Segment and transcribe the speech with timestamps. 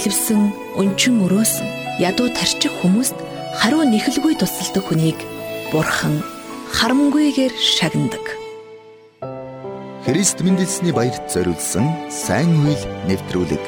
[0.00, 1.68] бэлэвсэн, өнчин өрөөсөн,
[2.00, 3.12] ядуу тарчих хүмүүст
[3.60, 5.20] хариу нэхэлгүй тусалдаг хүнийг
[5.68, 6.24] Бурхан
[6.72, 8.24] харамгүйгээр шагнадаг.
[10.08, 12.80] Христ мэндэлсний баярт зориулсан сайн үйл
[13.12, 13.60] нэвтрүүлэг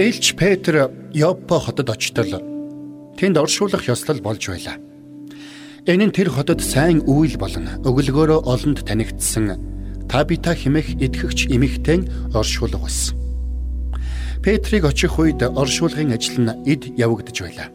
[0.00, 2.40] Элч Петр Йоппо хотод очтол
[3.20, 4.80] тэнд оршуулах ёслол болж байлаа.
[5.84, 9.60] Энэ нь тэр хотод сайн үйл болон өглөгөөрөө олонд танигдсан
[10.08, 13.12] Табита химэх идэхгч эмэгтэйн оршуулга байсан.
[14.40, 17.68] Петрийг очих үед оршуулгын ажил нь эд явагдаж байлаа.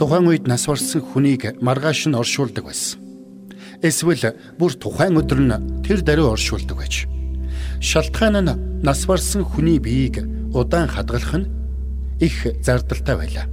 [0.00, 2.96] Тухайн үед нас барсан хүнийг маргааш нь оршуулдаг байсан.
[3.84, 7.04] Эсвэл бүр тухайн өдөр нь тэр даруй оршуулдаг байж.
[7.76, 11.50] Шалтгаан нь нас барсан хүний биеийг удаан хадгалах нь
[12.20, 13.46] их зардалтай байлаа.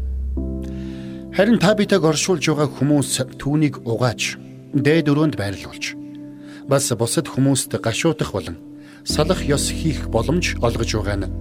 [1.36, 4.38] Харин Табитаг оршуулж байгаа хүмүүс түүнийг угааж
[4.74, 5.96] дээд өрөөнд байрлуулж
[6.68, 8.58] бас бусад хүмүүст гашуудах болон
[9.06, 11.34] салах ёс хийх боломж олгож байгаа нь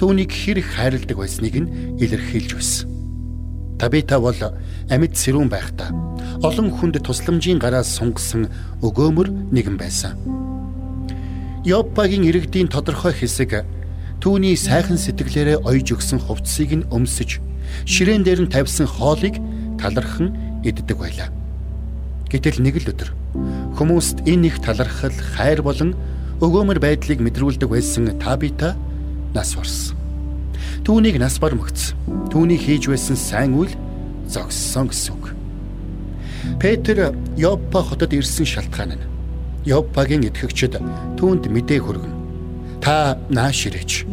[0.00, 1.70] түүнийг хэрэг хайрладаг байсныг нь
[2.02, 2.88] илэрхийлж байсан.
[3.78, 4.34] Табита бол
[4.90, 5.90] амьд сэрүүн байхдаа
[6.42, 8.50] олон хүнд тусламжийн гараас сунгасан
[8.82, 10.18] өгөөмөр нэгэн байсан.
[11.64, 13.62] Йоппагийн иргэдийн тодорхой хэсэг
[14.24, 17.44] Түүний сайхан сэтгэлээрээ ойж өгсөн хувцсыг нь өмсөж
[17.84, 19.36] ширээн дээр нь тавьсан хоолыг
[19.76, 20.32] талархан
[20.64, 21.28] иддэг байлаа.
[22.32, 23.12] Гэтэл нэг л өдөр
[23.76, 25.92] хүмүүст энэ их талархал, хайр болон
[26.40, 28.72] өгөөмөр байдлыг мэдрүүлдэг байсан Табита
[29.36, 29.92] нас барсан.
[30.88, 31.92] Түүнийг нас бармагц.
[32.32, 33.76] Түүний хийж байсан сайн үйл
[34.24, 35.36] зогссон гэсэн үг.
[36.56, 39.04] Петр Йоппа хотод ирсэн шалтгаан нь
[39.68, 40.80] Йоппагийн итгэгчид
[41.20, 42.14] түүнд мэдээ хүргэн
[42.84, 44.04] Та нааш ирээч.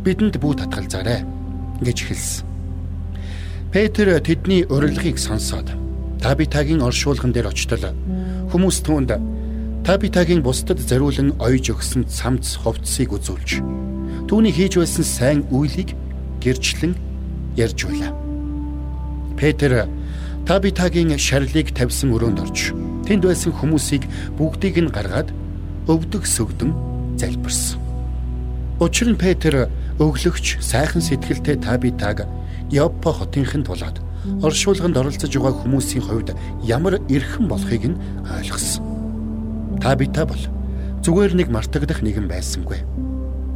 [0.00, 1.24] Бидэнд бүү татгалзаарай
[1.84, 2.46] гэж хэлсэн.
[3.68, 5.68] Петр тэдний урилгыг сонсоод
[6.24, 7.92] Табитагийн оршуулган дээр очтол
[8.48, 9.12] хүмүүс түүнд
[9.84, 13.60] Табитагийн бусдад зориулан ойж өгсөн цамц хувцсыг үзүүлж
[14.28, 15.92] түүний хийж байсан сайн үйлийг
[16.40, 16.96] гэрчлэн
[17.60, 18.16] ярьж байлаа.
[19.36, 19.84] Петр
[20.48, 22.72] Табитагийн шарлыг тавьсан өрөөнд орж
[23.04, 24.08] тэнд байсан хүмүүсийг
[24.40, 25.28] бүгдийг нь гаргаад
[25.88, 26.72] өвдөг сөгдөн
[27.20, 27.80] залбирсан.
[28.80, 29.68] Учир нь Петр
[30.00, 32.24] өглөгч сайхан сэтгэлтэй Табитаг
[32.72, 34.00] Йоппо хотынхын тулаад
[34.40, 36.32] оршуулганд оролцож байгаа хүмүүсийн хувьд
[36.64, 38.84] ямар эрхэм болохыг нь ойлгосон.
[39.80, 40.40] Табита бол
[41.04, 42.80] зүгээр нэг мартагдах нэгэн байсангүй.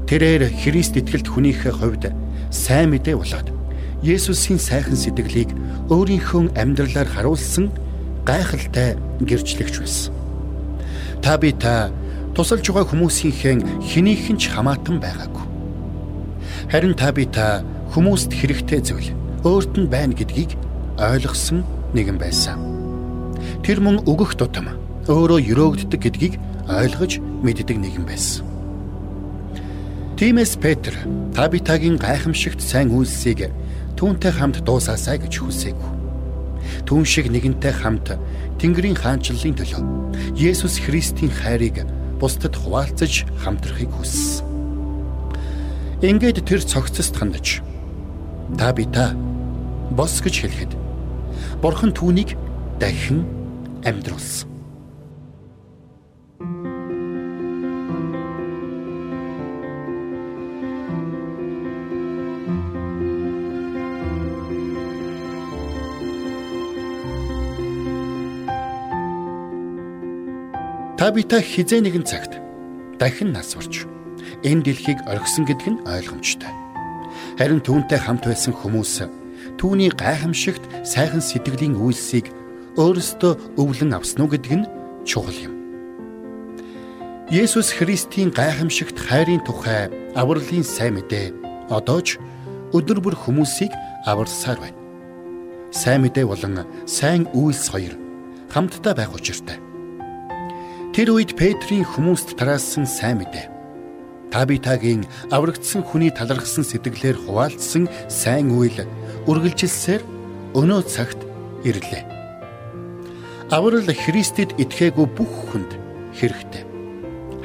[0.05, 2.13] Тэрээр Христ итгэлт хүнийхээ хувьд
[2.53, 3.49] сайн мэдээ болоод
[4.05, 5.49] Есүсийн сайхан сэтгэлийг
[5.89, 7.73] өөрийнхөө амьдралаар харуулсан
[8.29, 10.13] гайхалтай гэрчлэгч байсан.
[11.25, 11.89] Табита
[12.37, 15.54] тусалж байгаа хүмүүсийнхээ хэнийх нь ч хамаатан байгаагүй.
[16.71, 17.61] Харин та би та
[17.93, 19.09] хүмүүст хэрэгтэй зүйл
[19.45, 20.57] өөрт нь байна гэдгийг
[20.97, 22.59] ойлгосон нэгэн байсан.
[23.61, 24.73] Тэр мөн өгөх тутам
[25.05, 28.49] өөрөө өрөөгддөг гэдгийг ойлгож мэддэг нэгэн байсан.
[30.17, 30.97] Тимэс Петр
[31.37, 33.53] Табитагийн гайхамшигт сайн үйлсийг
[34.01, 35.91] түүнтэй хамт дуусаасай гэж хүсээгүй.
[36.89, 38.17] Түүн шиг нэгэнтэй хамт
[38.57, 39.83] Тэнгэрийн хаанчлалын төлөө
[40.39, 41.85] Есүс Христийн хайрыг
[42.23, 44.54] бусдад хуваалцаж хамтрахыг хүссэн.
[46.05, 47.65] Ингээд тэр цогцост хандаж
[48.61, 49.17] та би та
[49.89, 50.73] бос гэж хэлэхэд
[51.65, 52.37] бурхан түүнийг
[52.77, 53.25] дахин
[53.89, 54.53] амьдруулсан.
[71.01, 72.37] Табита хизээ нэгэн цагт
[73.01, 73.89] дахин нас урч
[74.43, 76.53] энэ дэлхийг орхисон гэдг нь ойлгомжтой.
[77.39, 79.07] Харин түүнтэй хамт байсан хүмүүс
[79.59, 82.31] түүний гайхамшигт сайхан сэтгэлийн үйлсийг
[82.75, 84.69] өөрсдөө өвлөн авсан уу гэдг нь
[85.07, 85.55] чухал юм.
[87.31, 89.89] Есүс Христийн гайхамшигт хайрын тухай
[90.19, 91.33] авралын сайн мэдээ
[91.71, 92.19] одоо ч
[92.75, 93.73] өдөр бүр хүмүүсийг
[94.05, 94.79] аварсаар байна.
[95.71, 97.95] Сайн мэдээ болон сайн үйлс хоёр
[98.53, 99.59] хамтдаа байх учиртай.
[100.95, 103.54] Тэр үед Петрийн хүмүүст тараасан сайн мэдээ.
[104.35, 108.83] Табитагийн аврагдсан хүний талархсан сэтгэлээр хуваалцсан сайн үйл
[109.31, 110.03] үргэлжилсээр
[110.59, 111.23] өнөө цагт
[111.63, 112.03] ирлээ.
[113.55, 115.79] Аврал Христэд итгээгүй бүх хүнд
[116.19, 116.67] хэрэгтэй.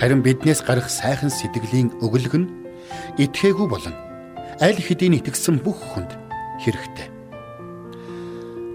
[0.01, 2.49] Харин биднээс гарах сайхан сэтгэлийн өглөг нь
[3.21, 3.93] итгээгүй болон
[4.57, 6.17] аль хэдийн итгэсэн бүх хүнд
[6.65, 7.07] хэрэгтэй.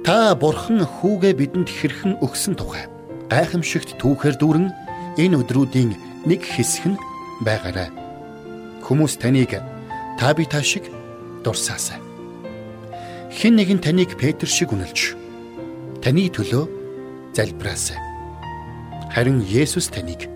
[0.07, 2.87] Та бурхан хүүгээ бидэнд хэрхэн өгсөн тухай
[3.27, 4.69] гайхамшигт түүхээр дүүрэн
[5.19, 5.91] энэ өдрүүдийн
[6.31, 7.01] нэг хэсэг нь
[7.43, 8.04] байгаарай.
[8.85, 9.57] Хүмүүс таныг
[10.21, 10.85] Табита шиг
[11.43, 11.99] дурсаасай.
[13.33, 15.17] Хэн нэгэн таныг Петр шиг үнэлж
[16.05, 16.65] таны төлөө
[17.33, 17.99] залбираасай.
[19.17, 20.29] Харин Есүс таныг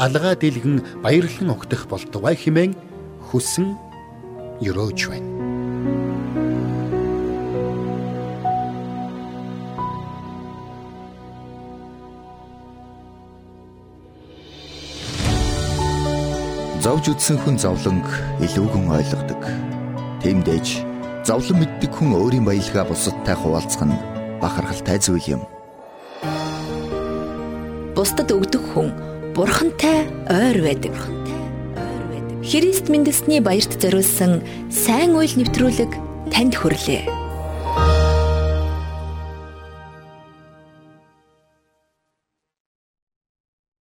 [0.00, 2.72] алгаа дэлгэн баярлан огтох болтугай хэмээн
[3.28, 3.76] хүсэн
[4.64, 5.39] өрөөж байна.
[16.80, 18.08] Зовж үдсэн хүн зовлонг
[18.40, 19.36] илүүгэн ойлгодог.
[20.24, 20.80] Тиймдээж
[21.28, 24.00] зовлон мэддэг хүн өөрийн баялгаа бусадтай хуваалцах нь
[24.40, 25.42] бахархалтай зүйл юм.
[27.92, 28.96] Бусдад өгдөг хүн
[29.36, 30.96] бурхантай ойр байдаг.
[32.40, 34.40] Христ мэндэлсний баярт зориулсан
[34.72, 35.92] сайн үйл нэвтрүүлэг
[36.32, 37.29] танд хүрлээ.